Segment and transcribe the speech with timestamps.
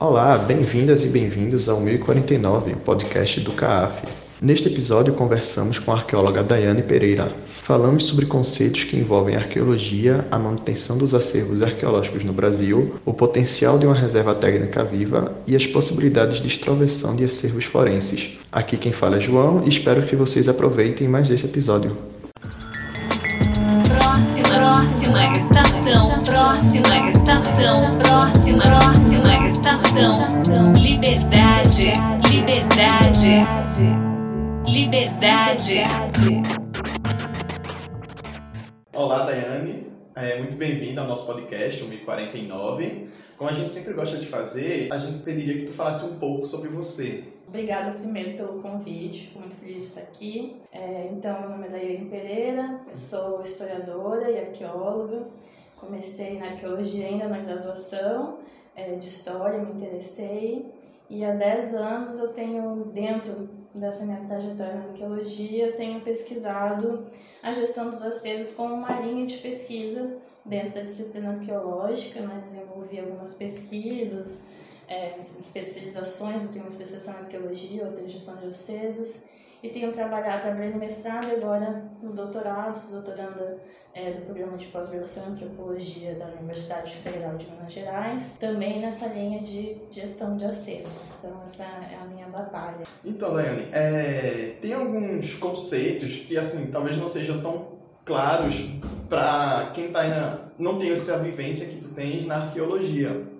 [0.00, 4.02] Olá, bem-vindas e bem-vindos ao 1049, podcast do CAAF.
[4.40, 7.30] Neste episódio, conversamos com a arqueóloga Daiane Pereira.
[7.60, 13.12] Falamos sobre conceitos que envolvem a arqueologia, a manutenção dos acervos arqueológicos no Brasil, o
[13.12, 18.38] potencial de uma reserva técnica viva e as possibilidades de extroversão de acervos forenses.
[18.50, 21.94] Aqui quem fala é João e espero que vocês aproveitem mais este episódio.
[23.86, 24.72] Próxima,
[25.04, 29.29] próxima estação, próxima estação, próxima, próxima
[29.60, 30.72] estação.
[30.72, 31.92] Liberdade,
[32.30, 33.44] liberdade,
[34.66, 35.82] liberdade.
[38.94, 39.92] Olá, Daiane.
[40.16, 43.08] É, muito bem-vinda ao nosso podcast, o 1049.
[43.36, 46.46] Como a gente sempre gosta de fazer, a gente pediria que tu falasse um pouco
[46.46, 47.24] sobre você.
[47.46, 50.56] Obrigada primeiro pelo convite, fico muito feliz de estar aqui.
[50.72, 55.26] É, então, meu nome é Daiane Pereira, eu sou historiadora e arqueóloga.
[55.76, 58.38] Comecei na arqueologia ainda na graduação
[58.80, 60.66] é, de História, me interessei.
[61.08, 67.06] E há 10 anos eu tenho, dentro dessa minha trajetória na arqueologia, tenho pesquisado
[67.42, 72.38] a gestão dos acervos como uma linha de pesquisa dentro da disciplina arqueológica, né?
[72.40, 74.40] desenvolvi algumas pesquisas,
[74.88, 79.24] é, especializações, eu tenho uma especialização em arqueologia, outra em gestão de acervos,
[79.62, 83.58] e tenho trabalhado, trabalhei no mestrado e agora no doutorado, sou doutoranda
[83.94, 89.08] é, do programa de pós-graduação em antropologia da Universidade Federal de Minas Gerais, também nessa
[89.08, 91.14] linha de gestão de acervos.
[91.18, 92.82] Então essa é a minha batalha.
[93.04, 98.70] Então, Daiane, é, tem alguns conceitos que assim talvez não sejam tão claros
[99.08, 103.39] para quem tá não tem essa vivência que tu tens na arqueologia.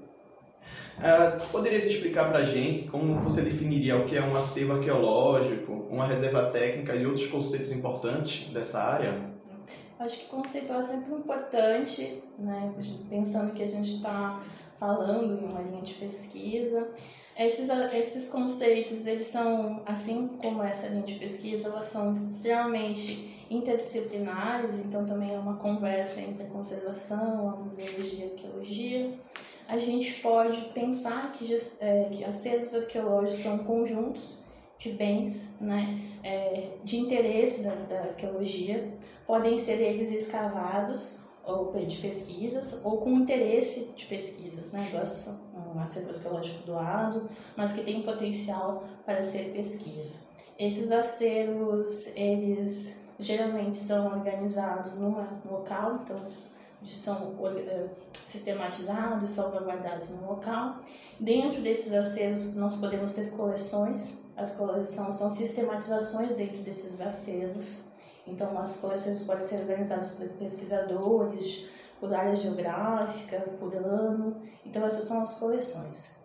[1.00, 5.72] Uh, poderias explicar para a gente como você definiria o que é um acervo arqueológico,
[5.90, 9.30] uma reserva técnica e outros conceitos importantes dessa área?
[9.98, 12.74] Acho que conceituar é sempre importante, né?
[13.08, 14.42] pensando que a gente está
[14.78, 16.90] falando em uma linha de pesquisa.
[17.38, 24.78] Esses, esses conceitos, eles são, assim como essa linha de pesquisa, elas são extremamente interdisciplinares,
[24.78, 29.18] então também é uma conversa entre a conservação, a museologia e a arqueologia
[29.70, 31.46] a gente pode pensar que,
[31.80, 34.42] é, que acervos arqueológicos são conjuntos
[34.76, 38.92] de bens né, é, de interesse da, da arqueologia,
[39.24, 44.88] podem ser eles escavados ou de pesquisas ou com interesse de pesquisas, né?
[45.72, 50.30] um acervo arqueológico doado, mas que tem potencial para ser pesquisa.
[50.58, 56.18] Esses acervos, eles geralmente são organizados numa, no local, então
[56.84, 60.80] são eh, sistematizados, salvaguardados no local.
[61.18, 64.24] Dentro desses acervos, nós podemos ter coleções.
[64.36, 67.90] A coleção são sistematizações dentro desses acervos.
[68.26, 71.68] Então, as coleções podem ser organizadas por pesquisadores,
[71.98, 74.40] por área geográfica, por ano.
[74.64, 76.16] Então, essas são as coleções.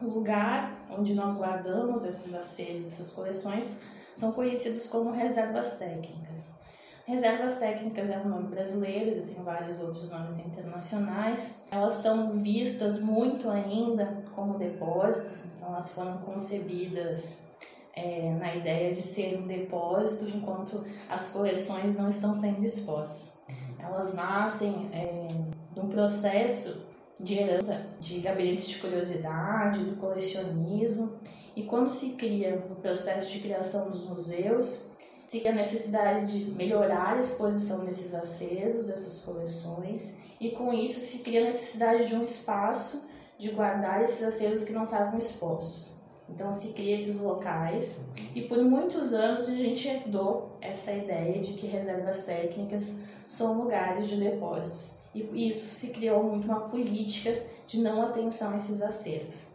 [0.00, 3.80] O lugar onde nós guardamos esses acervos, essas coleções,
[4.14, 6.61] são conhecidos como reservas técnicas.
[7.04, 11.66] Reservas técnicas é um nome brasileiro, existem vários outros nomes internacionais.
[11.70, 17.50] Elas são vistas muito ainda como depósitos, então elas foram concebidas
[17.94, 23.42] é, na ideia de ser um depósito, enquanto as coleções não estão sendo expostas.
[23.80, 25.26] Elas nascem é,
[25.74, 26.86] de um processo
[27.18, 31.14] de herança de gabinetes de curiosidade, do colecionismo,
[31.56, 34.92] e quando se cria o processo de criação dos museus,
[35.32, 41.22] se a necessidade de melhorar a exposição desses acervos, dessas coleções, e com isso se
[41.22, 45.94] cria a necessidade de um espaço de guardar esses acervos que não estavam expostos.
[46.28, 51.54] Então se cria esses locais e por muitos anos a gente herdou essa ideia de
[51.54, 54.98] que reservas técnicas são lugares de depósitos.
[55.14, 59.54] E isso se criou muito uma política de não atenção a esses acervos.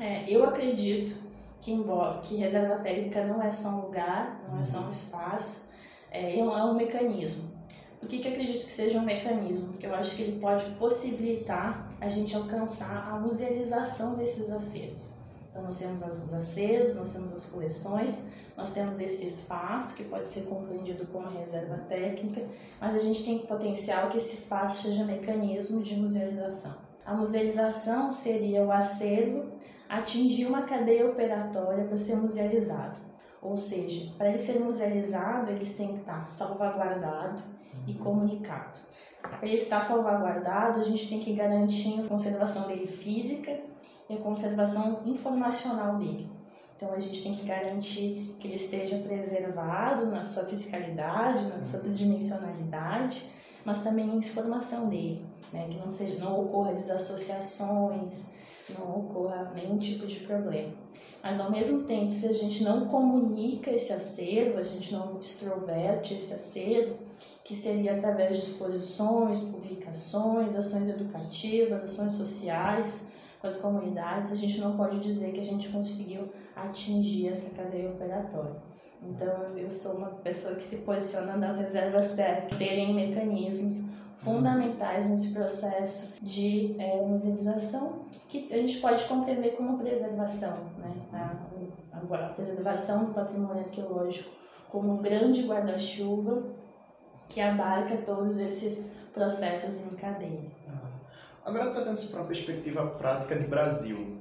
[0.00, 1.23] É, eu acredito
[1.64, 5.70] que, embora, que reserva técnica não é só um lugar, não é só um espaço,
[6.10, 7.54] é, é um mecanismo.
[7.98, 9.68] Por que, que eu acredito que seja um mecanismo?
[9.68, 15.14] Porque eu acho que ele pode possibilitar a gente alcançar a musealização desses acervos.
[15.48, 20.28] Então, nós temos os acervos, nós temos as coleções, nós temos esse espaço que pode
[20.28, 22.42] ser compreendido como reserva técnica,
[22.78, 26.74] mas a gente tem potencial que esse espaço seja mecanismo de musealização.
[27.06, 29.54] A musealização seria o acervo
[29.88, 32.98] atingir uma cadeia operatória para ser musealizado.
[33.40, 37.42] Ou seja, para ele ser musealizado, eles têm que estar salvaguardado
[37.86, 37.98] e uhum.
[37.98, 38.78] comunicado.
[39.20, 43.60] Para ele estar salvaguardado, a gente tem que garantir a conservação dele física
[44.08, 46.30] e a conservação informacional dele.
[46.76, 51.80] Então a gente tem que garantir que ele esteja preservado na sua fisicalidade, na sua
[51.80, 53.30] tridimensionalidade,
[53.64, 55.68] mas também a informação dele, né?
[55.70, 58.32] que não seja, não ocorra desassociações,
[58.72, 60.72] não ocorra nenhum tipo de problema.
[61.22, 66.14] Mas ao mesmo tempo, se a gente não comunica esse acervo, a gente não extroverte
[66.14, 66.96] esse acervo,
[67.42, 74.58] que seria através de exposições, publicações, ações educativas, ações sociais com as comunidades, a gente
[74.58, 78.56] não pode dizer que a gente conseguiu atingir essa cadeia operatória.
[79.02, 82.16] Então, eu sou uma pessoa que se posiciona nas reservas
[82.50, 90.70] serem mecanismos fundamentais nesse processo de é, musealização que a gente pode compreender como preservação,
[90.78, 90.94] né?
[91.12, 94.30] a, a preservação do patrimônio arqueológico
[94.68, 96.42] como um grande guarda-chuva
[97.28, 100.50] que abarca todos esses processos em cadeia.
[101.44, 104.18] Agora, trazendo para uma perspectiva prática de Brasil,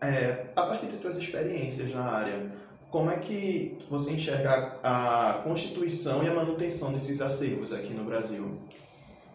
[0.00, 2.52] é, a partir de suas experiências na área,
[2.90, 8.58] como é que você enxerga a constituição e a manutenção desses acervos aqui no Brasil?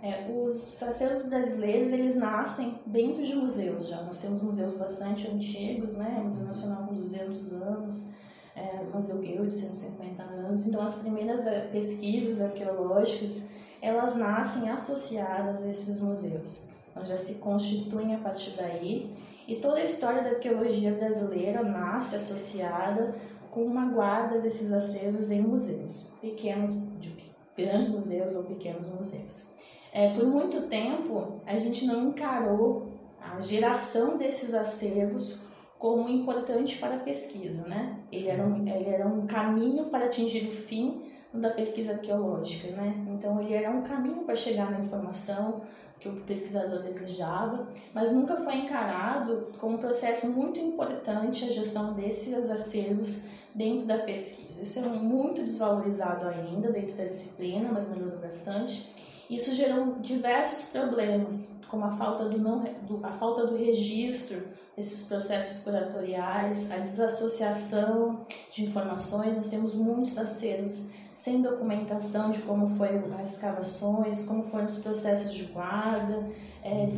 [0.02, 4.02] É, os acervos brasileiros eles nascem dentro de museus já.
[4.02, 6.20] Nós temos museus bastante antigos, né?
[6.24, 8.14] Museu Nacional com 200 anos,
[8.56, 10.66] é, Museu de 150 anos.
[10.66, 13.50] Então as primeiras é, pesquisas arqueológicas
[13.80, 16.70] elas nascem associadas a esses museus.
[16.90, 19.14] Então já se constituem a partir daí.
[19.48, 23.14] E toda a história da arqueologia brasileira nasce associada
[23.52, 27.12] com uma guarda desses acervos em museus, pequenos, de
[27.56, 29.52] grandes museus ou pequenos museus.
[29.92, 35.46] É, por muito tempo, a gente não encarou a geração desses acervos
[35.78, 37.98] como importante para a pesquisa, né?
[38.12, 41.02] Ele era um, ele era um caminho para atingir o fim
[41.34, 43.06] da pesquisa arqueológica, né?
[43.10, 45.62] Então ele era um caminho para chegar na informação
[46.00, 51.94] que o pesquisador desejava, mas nunca foi encarado como um processo muito importante a gestão
[51.94, 54.64] desses acervos dentro da pesquisa.
[54.64, 59.01] Isso é muito desvalorizado ainda dentro da disciplina, mas melhorou bastante.
[59.32, 64.44] Isso gerou diversos problemas, como a falta do, não, do, a falta do registro
[64.76, 69.38] desses processos curatoriais, a desassociação de informações.
[69.38, 75.34] Nós temos muitos acervos sem documentação de como foram as escavações, como foram os processos
[75.34, 76.28] de guarda,
[76.62, 76.90] é,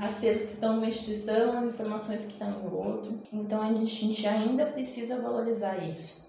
[0.00, 3.20] acervos que estão numa instituição, informações que estão em outro.
[3.30, 6.27] Então a gente ainda precisa valorizar isso.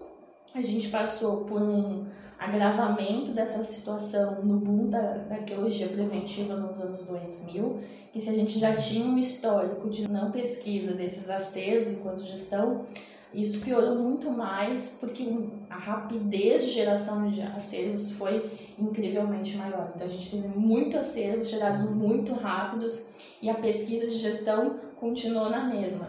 [0.54, 2.06] A gente passou por um
[2.38, 7.80] agravamento dessa situação no boom da, da, arqueologia preventiva nos anos 2000,
[8.12, 12.84] que se a gente já tinha um histórico de não pesquisa desses acervos enquanto gestão,
[13.32, 15.24] isso piorou muito mais porque
[15.68, 19.92] a rapidez de geração de acervos foi incrivelmente maior.
[19.94, 23.10] Então a gente teve muito acervos gerados muito rápidos
[23.40, 26.08] e a pesquisa de gestão continuou na mesma.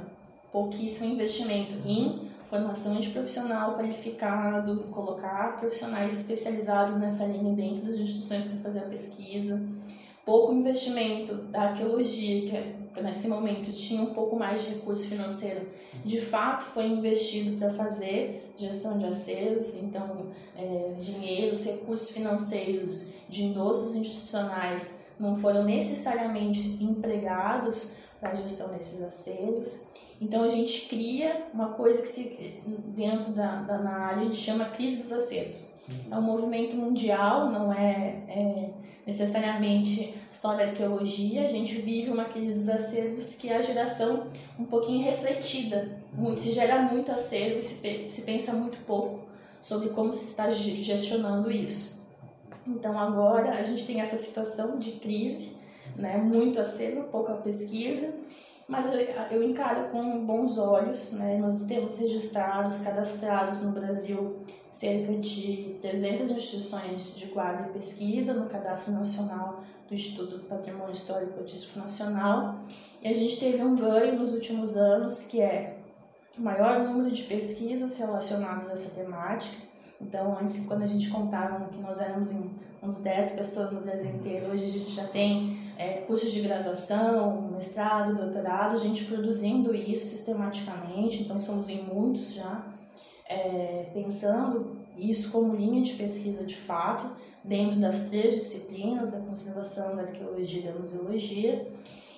[0.52, 8.44] Pouquíssimo investimento em formação de profissional qualificado, colocar profissionais especializados nessa linha dentro das instituições
[8.44, 9.66] para fazer a pesquisa,
[10.26, 12.42] pouco investimento da arqueologia,
[12.94, 15.66] que nesse momento tinha um pouco mais de recurso financeiro,
[16.04, 20.28] de fato foi investido para fazer gestão de acervos, então
[20.58, 29.02] é, dinheiros, recursos financeiros de endossos institucionais não foram necessariamente empregados para a gestão desses
[29.02, 29.90] acervos.
[30.22, 34.38] Então a gente cria uma coisa que se, dentro da, da na área a gente
[34.38, 35.78] chama crise dos acervos.
[35.90, 35.96] Uhum.
[36.12, 38.70] É um movimento mundial, não é, é,
[39.04, 41.44] necessariamente só da arqueologia.
[41.44, 44.28] A gente vive uma crise dos acervos que é a geração
[44.60, 45.98] um pouquinho refletida.
[46.14, 49.22] Muito, se gera muito acervo e se, se pensa muito pouco
[49.60, 52.00] sobre como se está gestionando isso.
[52.68, 55.58] Então agora a gente tem essa situação de crise,
[55.96, 58.22] né, muito acervo, pouca pesquisa
[58.72, 61.12] mas eu, eu encaro com bons olhos.
[61.12, 61.38] Né?
[61.38, 64.38] Nós temos registrados, cadastrados no Brasil,
[64.70, 70.94] cerca de 300 instituições de guarda e pesquisa no Cadastro Nacional do Instituto do Patrimônio
[70.94, 72.62] Histórico e Artístico Nacional.
[73.02, 75.76] E a gente teve um ganho nos últimos anos, que é
[76.38, 79.64] o maior número de pesquisas relacionadas a essa temática.
[80.00, 82.30] Então, antes, quando a gente contava que nós éramos
[82.82, 87.50] uns 10 pessoas no Brasil inteiro, hoje a gente já tem é, cursos de graduação,
[87.52, 92.64] mestrado, doutorado, gente produzindo isso sistematicamente, então somos em muitos já,
[93.28, 97.10] é, pensando isso como linha de pesquisa de fato,
[97.44, 101.68] dentro das três disciplinas da conservação, da arqueologia e da museologia.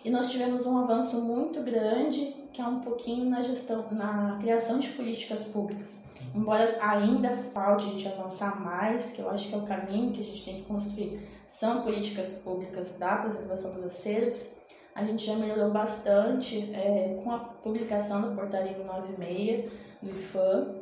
[0.03, 4.77] E nós tivemos um avanço muito grande, que é um pouquinho na gestão, na criação
[4.77, 6.03] de políticas públicas.
[6.35, 10.21] Embora ainda falte a gente avançar mais, que eu acho que é o caminho que
[10.21, 14.57] a gente tem que construir, são políticas públicas para a preservação dos acervos,
[14.93, 20.75] a gente já melhorou bastante é, com a publicação da portaria 96 do IFAM,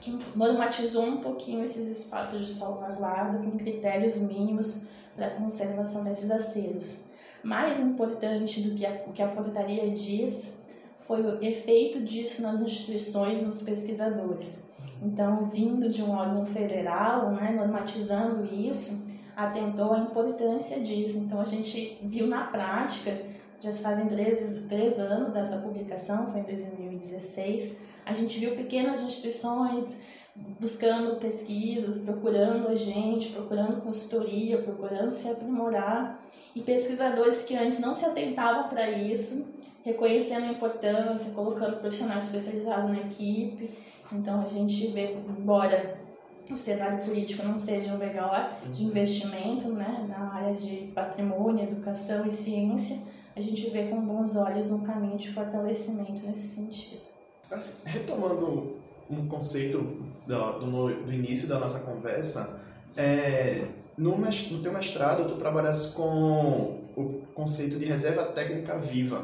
[0.00, 4.84] que normatizou um pouquinho esses espaços de salvaguarda com critérios mínimos
[5.16, 7.09] para a conservação desses acervos.
[7.42, 10.64] Mais importante do que a, o que a portaria diz
[10.98, 14.68] foi o efeito disso nas instituições, nos pesquisadores.
[15.02, 21.18] Então, vindo de um órgão federal, né, normatizando isso, atentou à importância disso.
[21.20, 23.18] Então, a gente viu na prática,
[23.58, 29.02] já se fazem três, três anos dessa publicação, foi em 2016, a gente viu pequenas
[29.02, 30.00] instituições
[30.58, 36.22] buscando pesquisas, procurando a gente, procurando consultoria, procurando se aprimorar,
[36.54, 42.90] e pesquisadores que antes não se atentavam para isso, reconhecendo a importância, colocando profissionais especializados
[42.90, 43.70] na equipe.
[44.12, 45.98] Então a gente vê, embora
[46.50, 52.26] o cenário político não seja o melhor de investimento né, na área de patrimônio, educação
[52.26, 57.02] e ciência, a gente vê com bons olhos um caminho de fortalecimento nesse sentido.
[57.50, 58.76] Assim, retomando
[59.10, 59.78] um conceito
[60.26, 62.60] do, do, do, início da nossa conversa,
[62.96, 63.64] é,
[63.96, 69.22] no, no teu mestrado tu trabalhas com o conceito de reserva técnica viva.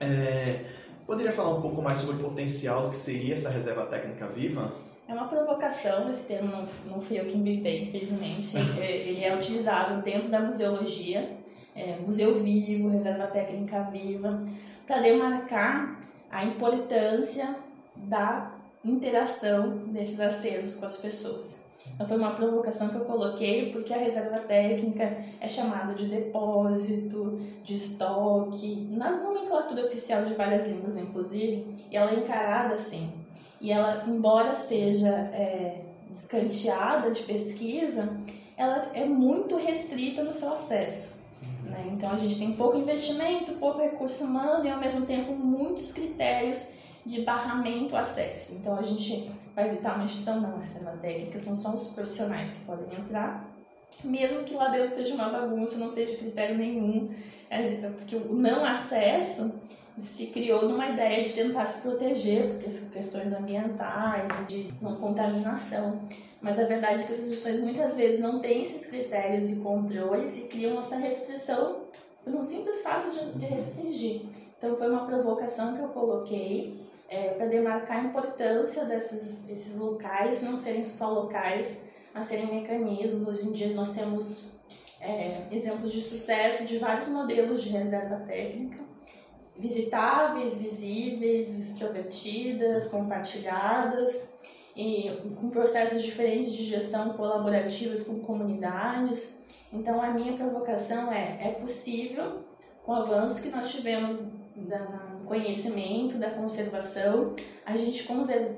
[0.00, 0.64] É,
[1.06, 4.72] poderia falar um pouco mais sobre o potencial do que seria essa reserva técnica viva?
[5.08, 8.56] É uma provocação, esse termo não, não fui eu que inventei, infelizmente.
[8.80, 11.36] É, ele é utilizado dentro da museologia,
[11.74, 14.40] é, museu vivo, reserva técnica viva,
[14.86, 17.56] para demarcar a importância
[17.94, 18.52] da
[18.84, 21.62] interação desses acervos com as pessoas.
[21.94, 27.38] Então foi uma provocação que eu coloquei porque a reserva técnica é chamada de depósito,
[27.62, 33.12] de estoque, na nomenclatura oficial de várias línguas inclusive, e ela é encarada assim.
[33.60, 38.16] E ela, embora seja é, descanteada de pesquisa,
[38.56, 41.22] ela é muito restrita no seu acesso.
[41.64, 41.90] Né?
[41.92, 46.74] Então a gente tem pouco investimento, pouco recurso humano e ao mesmo tempo muitos critérios
[47.04, 48.56] de barramento acesso.
[48.56, 52.60] Então a gente vai evitar uma instituição, não, essa técnica, são só os profissionais que
[52.60, 53.48] podem entrar.
[54.04, 57.14] Mesmo que lá dentro esteja uma bagunça, não esteja critério nenhum,
[57.50, 59.62] é, porque o não acesso
[59.98, 66.00] se criou numa ideia de tentar se proteger, porque questões ambientais e de não contaminação.
[66.40, 70.38] Mas a verdade é que essas instituições muitas vezes não têm esses critérios e controles
[70.38, 71.82] e criam essa restrição
[72.24, 74.22] por um simples fato de restringir.
[74.58, 76.80] Então foi uma provocação que eu coloquei
[77.12, 83.28] é, para demarcar a importância desses esses locais não serem só locais, mas serem mecanismos.
[83.28, 84.52] Hoje em dia nós temos
[84.98, 88.78] é, exemplos de sucesso de vários modelos de reserva técnica,
[89.58, 94.38] visitáveis, visíveis, extrovertidas, compartilhadas,
[94.74, 99.38] e com processos diferentes de gestão colaborativas com comunidades.
[99.70, 102.38] Então a minha provocação é, é possível,
[102.82, 104.18] com o avanço que nós tivemos
[104.56, 108.04] da conhecimento, da conservação, a gente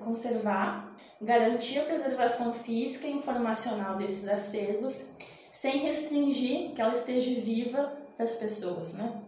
[0.01, 5.17] conservar, garantir a preservação física e informacional desses acervos,
[5.51, 9.21] sem restringir que ela esteja viva para as pessoas, né?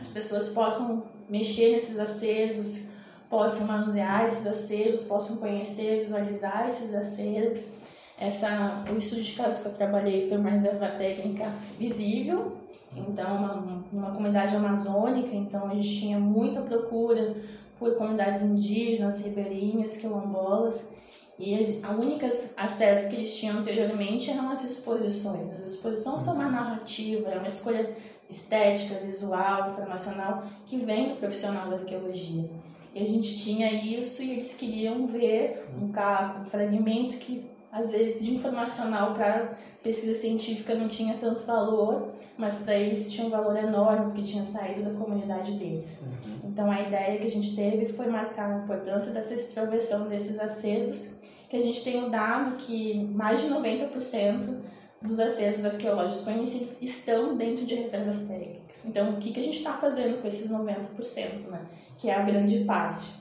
[0.00, 2.90] As pessoas possam mexer nesses acervos,
[3.28, 7.78] possam manusear esses acervos, possam conhecer, visualizar esses acervos.
[8.20, 12.52] Essa, o estudo de caso que eu trabalhei foi uma reserva técnica visível,
[12.94, 17.34] então, uma, uma comunidade amazônica, então a gente tinha muita procura
[17.78, 20.92] por comunidades indígenas, ribeirinhas, quilombolas,
[21.38, 22.26] e a única
[22.58, 25.50] acesso que eles tinham anteriormente eram as exposições.
[25.50, 27.96] As exposições são uma narrativa, é uma escolha
[28.28, 32.50] estética, visual, informacional, que vem do profissional da arqueologia.
[32.94, 37.92] E a gente tinha isso e eles queriam ver um caco, um fragmento que às
[37.92, 43.30] vezes de informacional para pesquisa científica não tinha tanto valor, mas para eles tinha um
[43.30, 46.02] valor enorme porque tinha saído da comunidade deles.
[46.02, 46.50] Uhum.
[46.50, 51.20] Então a ideia que a gente teve foi marcar a importância dessa extroversão desses acervos,
[51.48, 54.58] que a gente tem o dado que mais de 90%
[55.00, 58.84] dos acervos arqueológicos conhecidos estão dentro de reservas técnicas.
[58.84, 61.66] Então o que, que a gente está fazendo com esses 90%, né?
[61.96, 63.20] que é a grande parte.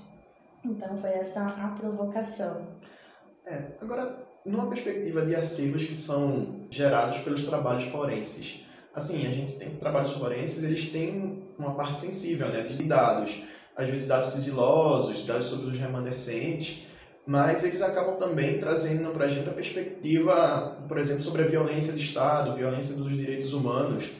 [0.66, 2.68] Então foi essa a provocação.
[3.46, 8.66] É, agora numa perspectiva de acervos que são gerados pelos trabalhos forenses.
[8.94, 13.44] Assim, a gente tem trabalhos forenses, eles têm uma parte sensível, né, de dados,
[13.76, 16.88] às vezes dados sigilosos, dados sobre os remanescentes,
[17.26, 21.94] mas eles acabam também trazendo para a gente a perspectiva, por exemplo, sobre a violência
[21.94, 24.14] de Estado, violência dos direitos humanos.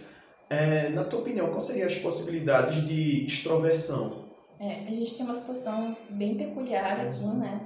[0.50, 4.26] É, na tua opinião, quais seriam as possibilidades de extroversão?
[4.60, 7.62] É, a gente tem uma situação bem peculiar aqui, né?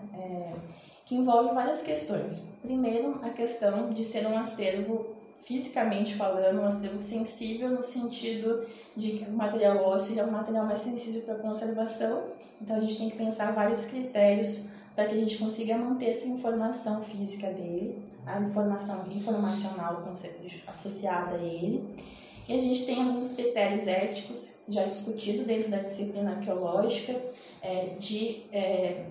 [1.05, 2.57] Que envolve várias questões.
[2.61, 5.13] Primeiro, a questão de ser um acervo
[5.45, 10.65] fisicamente falando, um acervo sensível no sentido de que o material ósseo é um material
[10.65, 12.23] mais sensível para conservação.
[12.61, 16.27] Então a gente tem que pensar vários critérios para que a gente consiga manter essa
[16.27, 20.03] informação física dele, a informação informacional
[20.67, 21.83] associada a ele.
[22.47, 27.19] E a gente tem alguns critérios éticos já discutidos dentro da disciplina arqueológica
[27.61, 29.05] é, de é,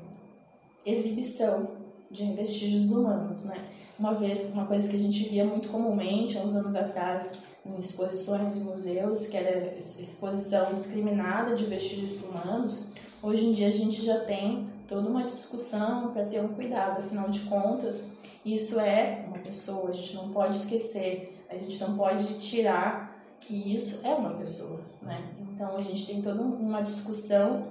[0.84, 1.81] exibição
[2.12, 3.64] de vestígios humanos, né?
[3.99, 7.78] Uma vez, uma coisa que a gente via muito comumente há uns anos atrás em
[7.78, 12.88] exposições em museus, que era exposição discriminada de vestígios humanos,
[13.23, 17.31] hoje em dia a gente já tem toda uma discussão para ter um cuidado, afinal
[17.31, 18.12] de contas,
[18.45, 23.75] isso é uma pessoa, a gente não pode esquecer, a gente não pode tirar que
[23.75, 25.23] isso é uma pessoa, né?
[25.52, 27.69] Então a gente tem toda uma discussão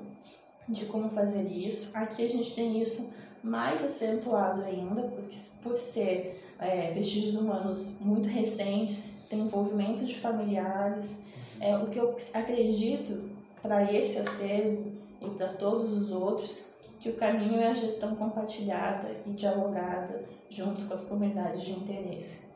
[0.67, 1.91] de como fazer isso.
[1.97, 3.11] Aqui a gente tem isso
[3.43, 11.25] mais acentuado ainda, porque por ser é, vestígios humanos muito recentes, tem envolvimento de familiares.
[11.59, 13.29] É, o que eu acredito
[13.61, 19.09] para esse acervo e para todos os outros, que o caminho é a gestão compartilhada
[19.25, 22.50] e dialogada junto com as comunidades de interesse.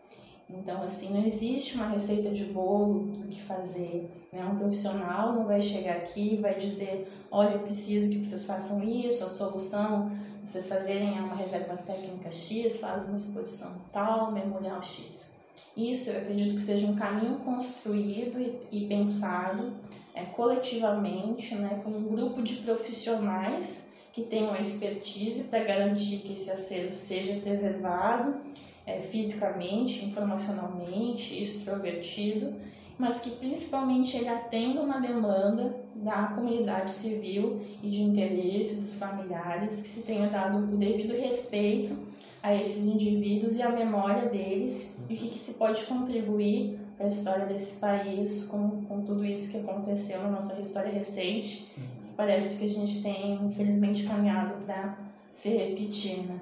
[0.50, 4.10] Então, assim, não existe uma receita de bolo do que fazer.
[4.32, 4.46] Né?
[4.46, 8.84] Um profissional não vai chegar aqui e vai dizer: olha, eu preciso que vocês façam
[8.84, 10.12] isso, a solução,
[10.44, 15.34] vocês fazerem uma reserva técnica X, faz uma exposição tal, memorial X.
[15.76, 18.40] Isso eu acredito que seja um caminho construído
[18.72, 19.74] e, pensado
[20.14, 26.50] é, coletivamente, né, com um grupo de profissionais que tenham expertise para garantir que esse
[26.50, 28.40] acervo seja preservado
[28.86, 32.54] é, fisicamente, informacionalmente, extrovertido,
[32.98, 39.82] mas que principalmente ele atenda uma demanda da comunidade civil e de interesse dos familiares,
[39.82, 41.98] que se tenha dado o devido respeito
[42.42, 47.08] a esses indivíduos e a memória deles e o que, que se pode contribuir para
[47.08, 51.68] a história desse país com, com tudo isso que aconteceu na nossa história recente,
[52.06, 54.98] que parece que a gente tem, infelizmente, caminhado para
[55.34, 56.40] se repetir, né?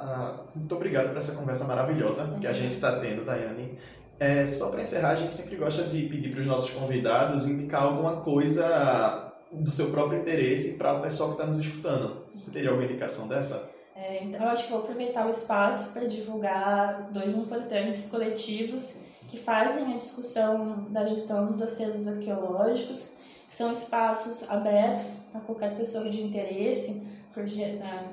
[0.00, 3.78] Ah, muito obrigado por essa conversa maravilhosa que a gente está tendo, Daiane.
[4.20, 7.82] É, só para encerrar, a gente sempre gosta de pedir para os nossos convidados indicar
[7.82, 12.24] alguma coisa do seu próprio interesse para o pessoal que está nos escutando.
[12.28, 13.70] Você teria alguma indicação dessa?
[13.94, 19.36] É, então, eu acho que vou aproveitar o espaço para divulgar dois importantes coletivos que
[19.36, 23.14] fazem a discussão da gestão dos acervos arqueológicos,
[23.48, 27.06] que são espaços abertos a qualquer pessoa de interesse,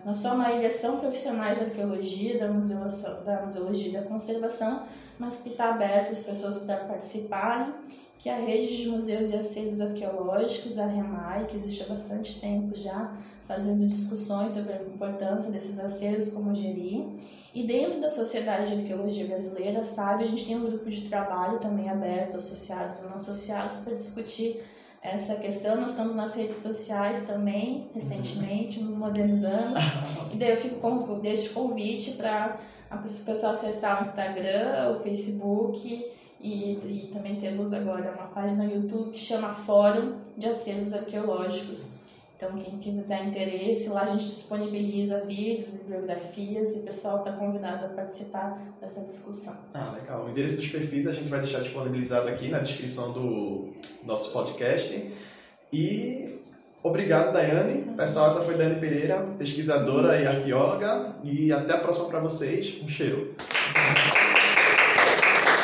[0.03, 4.83] na sua maioria são profissionais da arqueologia, da museologia, da museologia da conservação,
[5.17, 7.73] mas que está aberto às pessoas para participarem,
[8.17, 12.75] que a rede de museus e acervos arqueológicos, a REMAI, que existe há bastante tempo
[12.75, 13.13] já,
[13.45, 17.07] fazendo discussões sobre a importância desses acervos, como gerir.
[17.53, 21.59] E dentro da Sociedade de Arqueologia Brasileira, sabe, a gente tem um grupo de trabalho
[21.59, 24.63] também aberto, associados e não associados, para discutir
[25.05, 25.75] essa questão.
[25.75, 29.79] Nós estamos nas redes sociais também, recentemente, nos modernizando.
[30.33, 32.57] E daí eu fico com, deixo convite para
[32.89, 38.73] a pessoa acessar o Instagram, o Facebook e, e também temos agora uma página no
[38.73, 41.93] YouTube que chama Fórum de Acervos Arqueológicos.
[42.45, 47.86] Então, quem tiver interesse, lá a gente disponibiliza vídeos, bibliografias e o pessoal está convidado
[47.86, 49.58] a participar dessa discussão.
[49.73, 50.25] Ah, legal.
[50.25, 55.12] O endereço dos perfis a gente vai deixar disponibilizado aqui na descrição do nosso podcast.
[55.73, 56.39] E
[56.84, 57.95] obrigado, Daiane.
[57.95, 61.15] Pessoal, essa foi Daiane Pereira, pesquisadora e arqueóloga.
[61.23, 62.79] E até a próxima para vocês.
[62.84, 63.34] Um cheiro.